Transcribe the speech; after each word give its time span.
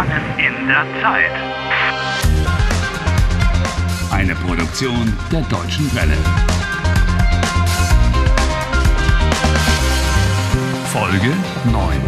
Gefangen 0.00 0.38
in 0.38 0.66
der 0.66 0.86
Zeit. 1.02 1.30
Eine 4.10 4.34
Produktion 4.34 5.14
der 5.30 5.42
Deutschen 5.42 5.94
Welle. 5.94 6.16
Folge 10.86 11.34
9. 11.70 12.00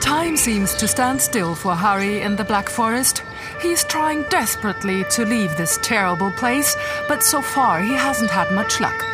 Time 0.00 0.36
seems 0.38 0.74
to 0.74 0.86
stand 0.86 1.20
still 1.20 1.54
for 1.54 1.74
Harry 1.74 2.22
in 2.22 2.36
the 2.36 2.44
Black 2.44 2.70
Forest. 2.70 3.22
He's 3.60 3.84
trying 3.84 4.24
desperately 4.30 5.04
to 5.10 5.26
leave 5.26 5.54
this 5.58 5.78
terrible 5.82 6.30
place, 6.30 6.74
but 7.06 7.22
so 7.22 7.42
far 7.42 7.82
he 7.82 7.92
hasn't 7.92 8.30
had 8.30 8.50
much 8.52 8.80
luck. 8.80 9.13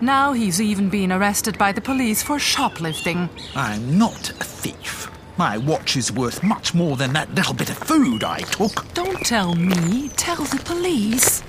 Now 0.00 0.32
he's 0.32 0.60
even 0.60 0.88
been 0.88 1.12
arrested 1.12 1.56
by 1.58 1.72
the 1.72 1.80
police 1.80 2.22
for 2.22 2.38
shoplifting. 2.38 3.28
I'm 3.54 3.96
not 3.98 4.30
a 4.30 4.44
thief. 4.44 5.10
My 5.36 5.58
watch 5.58 5.96
is 5.96 6.12
worth 6.12 6.42
much 6.42 6.74
more 6.74 6.96
than 6.96 7.12
that 7.12 7.34
little 7.34 7.54
bit 7.54 7.70
of 7.70 7.78
food 7.78 8.22
I 8.22 8.40
took. 8.40 8.92
Don't 8.94 9.20
tell 9.24 9.54
me, 9.54 10.08
tell 10.10 10.44
the 10.44 10.60
police. 10.64 11.42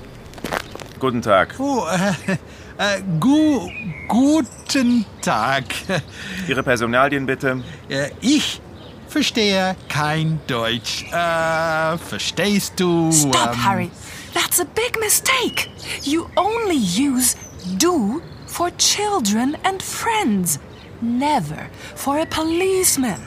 Guten 1.00 1.22
Tag. 1.22 1.54
Oh, 1.60 1.88
äh, 1.88 2.38
äh, 2.78 3.02
gu 3.20 3.70
guten 4.08 5.06
Tag. 5.22 5.66
Ihre 6.48 6.64
Personalien 6.64 7.26
bitte. 7.26 7.64
Äh, 7.90 8.10
ich 8.22 8.62
verstehe 9.08 9.76
kein 9.90 10.40
Deutsch. 10.48 11.04
Äh, 11.12 11.98
verstehst 11.98 12.80
du? 12.80 13.12
Stop, 13.12 13.54
ähm, 13.54 13.66
Harry. 13.66 13.92
That's 14.34 14.60
a 14.60 14.66
big 14.66 15.00
mistake. 15.00 15.70
You 16.04 16.28
only 16.36 16.78
use 16.78 17.36
do 17.78 18.22
for 18.56 18.70
children 18.78 19.58
and 19.66 19.82
friends, 19.84 20.60
never 21.02 21.70
for 21.96 22.20
a 22.20 22.26
policeman. 22.26 23.20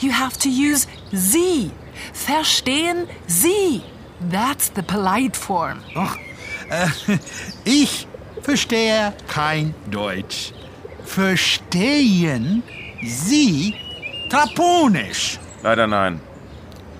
You 0.00 0.10
have 0.12 0.36
to 0.38 0.48
use 0.48 0.86
Sie. 1.12 1.72
Verstehen 2.12 3.08
Sie. 3.26 3.82
That's 4.20 4.68
the 4.70 4.82
polite 4.82 5.36
form. 5.36 5.80
Ach, 5.96 6.16
äh, 6.70 7.18
ich 7.64 8.06
verstehe 8.42 9.12
kein 9.26 9.74
Deutsch. 9.90 10.52
Verstehen 11.04 12.62
Sie 13.02 13.74
Traponisch? 14.30 15.38
Leider 15.62 15.86
nein. 15.88 16.20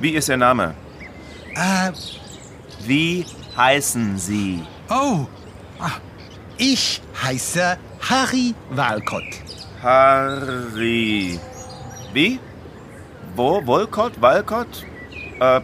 Wie 0.00 0.10
ist 0.10 0.28
Ihr 0.28 0.36
Name? 0.38 0.74
Äh, 1.54 1.92
Wie 2.86 3.24
heißen 3.56 4.18
Sie? 4.18 4.62
oh, 4.88 5.26
ah, 5.78 5.98
ich 6.60 7.00
heiße 7.22 7.78
Harry 8.08 8.54
Walcott. 8.70 9.24
Harry. 9.82 11.40
Wie? 12.12 12.38
Wo? 13.34 13.66
Wolcott? 13.66 14.20
Walcott? 14.20 14.84
Äh, 15.40 15.60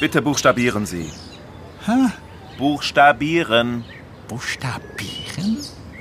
bitte 0.00 0.20
buchstabieren 0.20 0.84
Sie. 0.84 1.10
Hä? 1.86 2.10
Buchstabieren. 2.58 3.84
Buchstabieren? 4.28 5.56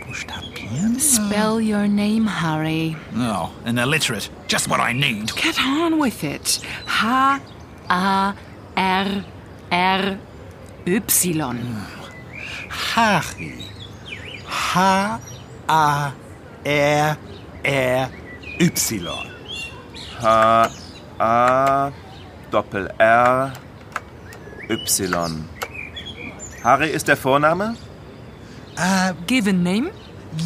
Buchstabieren? 0.05 0.99
Spell 0.99 1.61
your 1.61 1.87
name, 1.87 2.27
Harry. 2.27 2.97
Oh, 3.15 3.49
an 3.65 3.77
illiterate. 3.77 4.29
Just 4.49 4.69
what 4.69 4.81
I 4.81 4.91
need. 4.93 5.33
Get 5.35 5.57
on 5.59 6.01
with 6.01 6.23
it. 6.23 6.59
H 6.85 7.39
A 7.89 8.33
R 8.67 9.23
R 9.71 10.17
Y. 10.85 11.55
Harry. 12.95 13.76
H-A-R-R-Y. 14.77 15.27
H 20.21 20.69
A 21.19 21.91
Doppel 22.51 22.87
R 22.99 23.53
Y. 24.69 25.45
Harry 26.63 26.89
ist 26.89 27.07
der 27.07 27.17
Vorname? 27.17 27.75
Äh, 28.75 29.13
Given 29.25 29.63
name? 29.63 29.89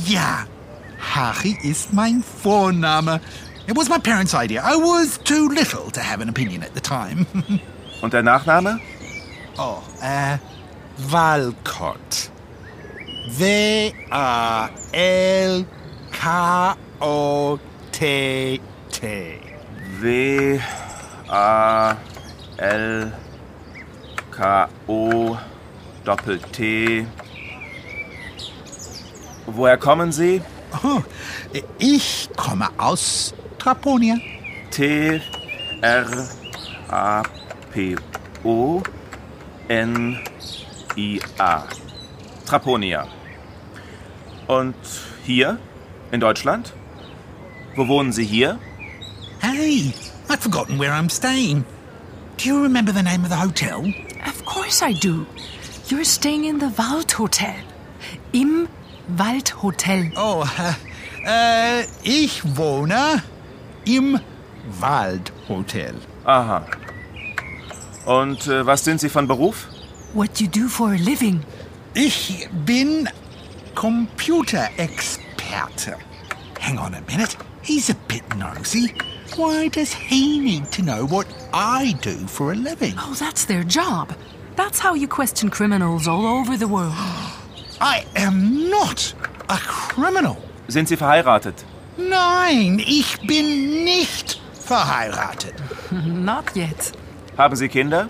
ja. 0.06 0.46
Harry 1.14 1.58
ist 1.64 1.92
mein 1.94 2.24
Vorname. 2.24 3.20
It 3.68 3.76
was 3.76 3.90
my 3.90 3.98
parents' 4.00 4.34
idea. 4.34 4.62
I 4.64 4.76
was 4.78 5.18
too 5.26 5.50
little 5.50 5.92
to 5.92 6.00
have 6.00 6.22
an 6.22 6.30
opinion 6.30 6.64
at 6.64 6.74
the 6.74 6.80
time. 6.80 7.26
Und 8.02 8.14
der 8.14 8.24
Nachname? 8.24 8.80
oh, 9.58 9.80
äh, 10.02 10.38
Walcott. 11.10 12.31
W-A-L-K-O-T-T. 13.30 14.62
W 20.02 20.60
A 21.30 21.96
L 22.58 23.12
K 24.32 24.68
O 24.88 25.38
Doppel 26.04 26.40
T. 26.52 27.06
Woher 29.46 29.78
kommen 29.78 30.12
Sie? 30.12 30.42
Oh, 30.84 31.02
ich 31.78 32.30
komme 32.36 32.68
aus 32.78 33.34
Traponia. 33.60 34.18
T 34.72 35.22
R 35.82 36.28
A 36.90 37.24
P 37.72 37.96
O 38.44 38.82
N 39.68 40.20
I 40.96 41.22
A. 41.38 41.64
Traponia. 42.52 43.08
Und 44.48 44.76
hier 45.24 45.58
in 46.12 46.20
Deutschland? 46.20 46.74
Wo 47.78 47.88
wohnen 47.88 48.12
Sie 48.12 48.26
hier? 48.26 48.60
Hey, 49.40 49.94
I'd 50.28 50.42
forgotten 50.42 50.78
where 50.78 50.92
I'm 50.92 51.10
staying. 51.10 51.64
Do 52.38 52.50
you 52.50 52.62
remember 52.62 52.92
the 52.92 53.04
name 53.04 53.24
of 53.24 53.30
the 53.30 53.38
hotel? 53.38 53.86
Of 54.28 54.44
course 54.44 54.86
I 54.86 54.92
do. 54.92 55.26
You're 55.88 56.04
staying 56.04 56.44
in 56.44 56.60
the 56.60 56.78
Waldhotel. 56.78 57.56
Im 58.34 58.68
Waldhotel. 59.08 60.12
Oh, 60.18 60.44
äh, 61.26 61.84
ich 62.04 62.42
wohne 62.58 63.24
im 63.86 64.20
Waldhotel. 64.82 65.96
Aha. 66.26 66.66
Und 68.06 68.46
äh, 68.48 68.66
was 68.66 68.84
sind 68.84 69.00
Sie 69.00 69.08
von 69.08 69.26
Beruf? 69.26 69.68
What 70.14 70.42
you 70.42 70.48
do 70.50 70.68
for 70.68 70.90
a 70.90 70.98
living? 70.98 71.46
Ich 71.94 72.48
bin 72.66 73.10
Computerexperte. 73.76 75.98
Hang 76.60 76.80
on 76.80 76.96
a 76.96 77.02
minute. 77.02 77.36
He's 77.62 77.90
a 77.90 77.96
bit 78.08 78.24
nosy. 78.38 78.94
Why 79.36 79.68
does 79.68 79.92
he 79.94 80.40
need 80.40 80.72
to 80.72 80.82
know 80.84 81.06
what 81.06 81.28
I 81.54 81.94
do 82.02 82.16
for 82.28 82.54
a 82.54 82.56
living? 82.56 82.94
Oh, 82.98 83.14
that's 83.20 83.44
their 83.46 83.66
job. 83.66 84.14
That's 84.56 84.80
how 84.80 84.94
you 84.94 85.06
question 85.08 85.50
criminals 85.50 86.08
all 86.08 86.26
over 86.26 86.56
the 86.56 86.68
world. 86.68 86.94
I 87.82 88.06
am 88.16 88.70
not 88.70 89.14
a 89.50 89.58
criminal. 89.58 90.38
Sind 90.70 90.88
Sie 90.88 90.96
verheiratet? 90.96 91.66
Nein, 91.98 92.80
ich 92.80 93.20
bin 93.28 93.84
nicht 93.84 94.40
verheiratet. 94.54 95.56
Not 95.92 96.56
yet. 96.56 96.94
Haben 97.38 97.58
Sie 97.58 97.68
Kinder? 97.68 98.08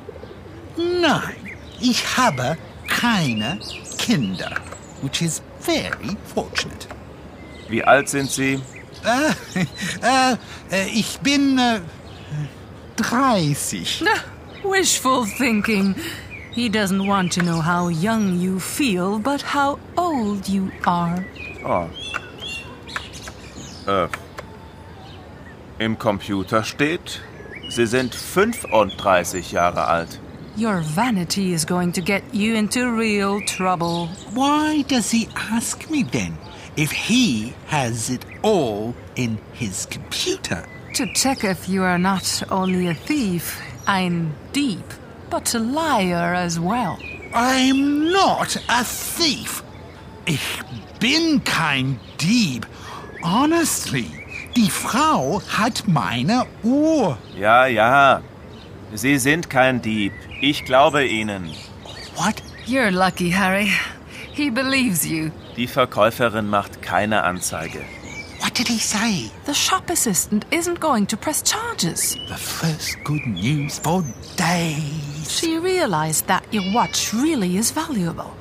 Nein, 0.77 1.55
ich 1.79 2.15
habe 2.17 2.57
keine 3.01 3.59
Kinder, 3.97 4.51
which 5.01 5.21
is 5.21 5.41
very 5.59 6.15
fortunate. 6.35 6.87
Wie 7.67 7.83
alt 7.83 8.09
sind 8.09 8.29
Sie? 8.29 8.61
Äh, 9.03 9.31
äh, 10.01 10.35
äh, 10.71 10.87
ich 10.93 11.19
bin 11.19 11.57
äh, 11.57 11.79
30. 12.97 14.03
Wishful 14.63 15.25
thinking. 15.25 15.95
He 16.53 16.69
doesn't 16.69 17.07
want 17.07 17.33
to 17.33 17.41
know 17.41 17.59
how 17.61 17.89
young 17.89 18.39
you 18.39 18.59
feel, 18.59 19.17
but 19.17 19.41
how 19.41 19.79
old 19.97 20.47
you 20.47 20.69
are. 20.85 21.25
Oh. 21.65 21.87
Äh. 23.89 24.07
Im 25.79 25.97
Computer 25.97 26.63
steht, 26.63 27.21
Sie 27.69 27.87
sind 27.87 28.13
35 28.13 29.51
Jahre 29.53 29.85
alt. 29.85 30.20
Your 30.57 30.81
vanity 30.81 31.53
is 31.53 31.63
going 31.63 31.93
to 31.93 32.01
get 32.01 32.23
you 32.33 32.55
into 32.55 32.91
real 32.91 33.39
trouble. 33.41 34.07
Why 34.33 34.81
does 34.81 35.09
he 35.09 35.29
ask 35.35 35.89
me 35.89 36.03
then 36.03 36.37
if 36.75 36.91
he 36.91 37.53
has 37.67 38.09
it 38.09 38.25
all 38.41 38.93
in 39.15 39.37
his 39.53 39.85
computer? 39.85 40.67
To 40.95 41.07
check 41.13 41.45
if 41.45 41.69
you 41.69 41.83
are 41.83 41.97
not 41.97 42.43
only 42.51 42.87
a 42.87 42.93
thief, 42.93 43.61
ein 43.87 44.33
Dieb, 44.51 44.83
but 45.29 45.55
a 45.55 45.59
liar 45.59 46.33
as 46.33 46.59
well. 46.59 46.99
I'm 47.33 48.11
not 48.11 48.57
a 48.67 48.83
thief. 48.83 49.63
Ich 50.25 50.61
bin 50.99 51.39
kein 51.45 51.97
Dieb. 52.17 52.65
Honestly, 53.23 54.11
die 54.53 54.69
Frau 54.69 55.41
hat 55.47 55.87
meine 55.87 56.45
Uhr. 56.61 57.17
Ja, 57.37 57.67
ja. 57.67 58.21
Sie 58.93 59.17
sind 59.17 59.49
kein 59.49 59.81
Dieb. 59.81 60.11
Ich 60.43 60.65
glaube 60.65 61.05
Ihnen. 61.05 61.51
What? 62.15 62.41
You're 62.65 62.91
lucky, 62.91 63.29
Harry. 63.29 63.69
He 64.33 64.49
believes 64.49 65.05
you. 65.05 65.31
Die 65.55 65.67
Verkäuferin 65.67 66.47
macht 66.49 66.81
keine 66.81 67.23
Anzeige. 67.23 67.85
What 68.39 68.55
did 68.55 68.67
he 68.67 68.79
say? 68.79 69.29
The 69.45 69.53
shop 69.53 69.91
assistant 69.91 70.45
isn't 70.49 70.79
going 70.79 71.05
to 71.07 71.15
press 71.15 71.43
charges. 71.43 72.17
The 72.27 72.37
first 72.37 72.97
good 73.03 73.27
news 73.27 73.77
for 73.77 74.03
days. 74.35 75.29
She 75.29 75.59
realized 75.59 76.25
that 76.25 76.43
your 76.51 76.63
watch 76.73 77.13
really 77.13 77.57
is 77.57 77.69
valuable. 77.69 78.33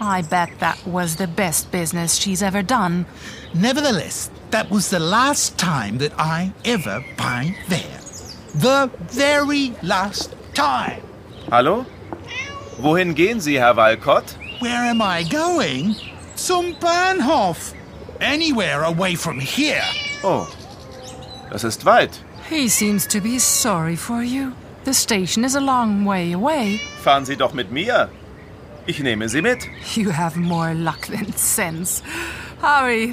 I 0.00 0.22
bet 0.22 0.48
that 0.60 0.78
was 0.86 1.16
the 1.16 1.26
best 1.26 1.70
business 1.70 2.14
she's 2.14 2.42
ever 2.42 2.62
done. 2.62 3.04
Nevertheless, 3.52 4.30
that 4.50 4.70
was 4.70 4.88
the 4.88 5.00
last 5.00 5.58
time 5.58 5.98
that 5.98 6.12
I 6.18 6.54
ever 6.64 7.04
buy 7.18 7.54
there. 7.68 8.00
The 8.54 8.90
very 9.10 9.74
last 9.82 10.34
time. 10.54 11.02
Hallo? 11.50 11.84
Wohin 12.78 13.14
gehen 13.14 13.40
Sie, 13.40 13.58
Herr 13.58 13.76
Walcott? 13.76 14.36
Where 14.60 14.84
am 14.90 15.00
I 15.02 15.24
going? 15.24 15.96
Zum 16.36 16.74
Bahnhof. 16.80 17.74
Anywhere 18.20 18.84
away 18.84 19.14
from 19.16 19.40
here. 19.40 19.82
Oh, 20.22 20.46
das 21.50 21.64
ist 21.64 21.84
weit. 21.84 22.20
He 22.48 22.68
seems 22.68 23.06
to 23.08 23.20
be 23.20 23.38
sorry 23.38 23.96
for 23.96 24.22
you. 24.22 24.52
The 24.84 24.94
station 24.94 25.44
is 25.44 25.54
a 25.54 25.60
long 25.60 26.04
way 26.04 26.32
away. 26.32 26.80
Fahren 27.02 27.24
Sie 27.24 27.36
doch 27.36 27.52
mit 27.52 27.70
mir. 27.70 28.08
Ich 28.86 28.98
nehme 29.00 29.28
Sie 29.28 29.42
mit. 29.42 29.68
You 29.94 30.10
have 30.10 30.36
more 30.36 30.74
luck 30.74 31.06
than 31.06 31.32
sense. 31.34 32.02
Harry, 32.60 33.12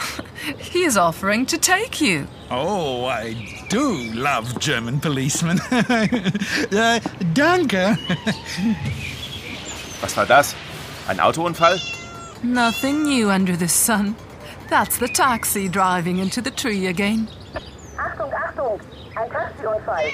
he 0.58 0.84
is 0.84 0.98
offering 0.98 1.46
to 1.48 1.58
take 1.58 2.02
you. 2.02 2.28
Oh, 2.52 3.06
I 3.06 3.36
do 3.70 3.98
love 4.14 4.60
German 4.60 5.00
policemen. 5.00 5.60
uh, 5.72 7.00
danke. 7.34 7.98
Was 10.02 10.18
war 10.18 10.26
das? 10.26 10.56
Ein 11.08 11.20
Autounfall? 11.20 11.80
Nothing 12.44 13.04
new 13.04 13.30
under 13.30 13.56
the 13.56 13.68
sun. 13.68 14.16
That's 14.70 14.98
the 14.98 15.08
taxi 15.08 15.68
driving 15.68 16.20
into 16.20 16.42
the 16.42 16.52
tree 16.52 16.88
again. 16.88 17.28
Achtung, 17.98 18.32
Achtung! 18.32 18.80
Ein 19.16 19.30
Taxiunfall. 19.30 20.12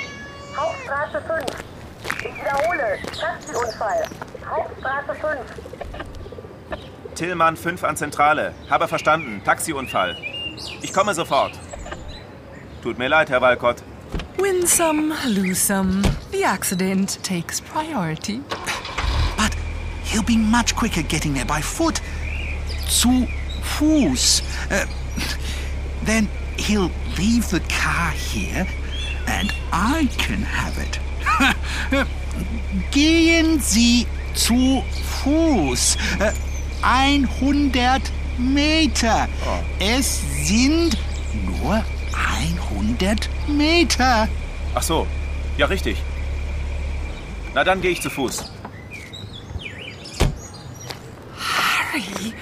Hauptstraße 0.56 1.22
5. 1.22 1.46
Ich 2.20 2.36
wiederhole, 2.36 2.98
Taxiunfall. 3.20 4.06
Hauptstraße 4.56 5.16
5. 5.16 5.40
Tillmann 7.16 7.58
5 7.58 7.84
an 7.84 7.98
Zentrale. 7.98 8.54
Habe 8.70 8.88
verstanden. 8.88 9.42
Taxiunfall. 9.44 10.16
Ich 10.82 10.94
komme 10.94 11.14
sofort. 11.14 11.52
Tut 12.82 12.98
mir 12.98 13.10
leid, 13.10 13.30
Herr 13.30 13.42
Walcott. 13.42 13.84
Win 14.38 14.66
some, 14.66 15.14
lose 15.28 15.60
some. 15.60 16.02
The 16.32 16.46
accident 16.46 17.22
takes 17.24 17.60
priority. 17.60 18.42
But 19.36 19.52
he'll 20.04 20.24
be 20.24 20.38
much 20.38 20.76
quicker 20.76 21.04
getting 21.04 21.34
there 21.34 21.46
by 21.46 21.62
foot. 21.62 22.02
Zu 22.88 23.28
Fuß. 23.62 24.42
Uh, 24.72 24.86
then 26.06 26.30
he'll 26.56 26.92
leave 27.18 27.50
the 27.50 27.62
car 27.62 28.12
here 28.12 28.66
and 29.28 29.52
I 29.74 30.08
can 30.18 30.44
have 30.44 30.78
it. 30.78 31.00
Gehen 32.92 33.60
Sie 33.60 34.08
zu 34.36 34.84
Fuß. 35.24 35.98
Äh, 36.20 36.32
100 36.82 38.02
Meter. 38.38 39.28
Es 39.80 40.22
sind 40.46 40.98
nur 41.46 41.84
100 42.14 43.30
Meter. 43.48 44.28
Ach 44.74 44.84
so. 44.84 45.08
Ja, 45.58 45.66
richtig. 45.68 45.98
Na, 47.54 47.64
dann 47.64 47.82
gehe 47.82 47.92
ich 47.92 48.02
zu 48.02 48.10
Fuß. 48.10 48.44
Harry, 51.38 52.34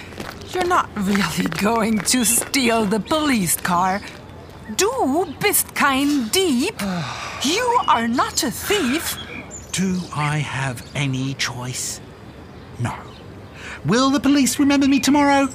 you're 0.51 0.67
not 0.67 0.87
really 0.95 1.47
going 1.61 1.99
to 1.99 2.25
steal 2.25 2.85
the 2.85 2.99
police 2.99 3.55
car. 3.55 4.01
Du 4.77 5.25
bist 5.39 5.75
kein 5.75 6.31
Dieb. 6.31 6.81
You 7.43 7.63
are 7.87 8.07
not 8.07 8.43
a 8.43 8.49
thief. 8.49 9.17
Do 9.73 9.99
I 10.15 10.37
have 10.37 10.87
any 10.93 11.33
choice? 11.33 11.99
No. 12.79 12.95
Will 13.85 14.11
the 14.11 14.19
police 14.19 14.59
remember 14.59 14.87
me 14.87 14.99
tomorrow? 14.99 15.47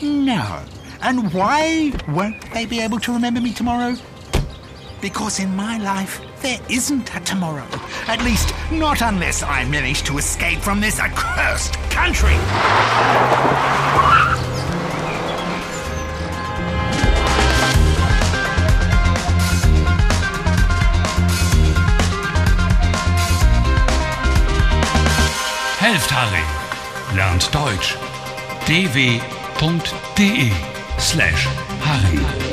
No. 0.00 0.64
And 1.02 1.30
why 1.34 1.92
won't 2.08 2.40
they 2.54 2.64
be 2.64 2.80
able 2.80 2.98
to 3.00 3.12
remember 3.12 3.38
me 3.38 3.52
tomorrow? 3.52 3.96
Because 5.02 5.40
in 5.40 5.54
my 5.54 5.76
life, 5.76 6.22
there 6.40 6.58
isn't 6.70 7.14
a 7.14 7.20
tomorrow. 7.20 7.66
At 8.06 8.22
least, 8.22 8.54
not 8.72 9.02
unless 9.02 9.42
I 9.42 9.66
manage 9.66 10.04
to 10.04 10.16
escape 10.16 10.60
from 10.60 10.80
this 10.80 10.98
accursed 10.98 11.74
country. 11.90 12.36
Harry. 26.20 26.44
Lernt 27.16 27.50
Deutsch. 27.50 27.96
dw.de 28.66 30.52
slash 30.98 31.48
Harry. 31.80 32.49